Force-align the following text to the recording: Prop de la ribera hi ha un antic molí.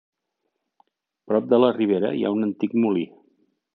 Prop 1.31 1.51
de 1.51 1.59
la 1.65 1.71
ribera 1.77 2.11
hi 2.21 2.25
ha 2.25 2.33
un 2.39 2.49
antic 2.49 2.77
molí. 2.87 3.05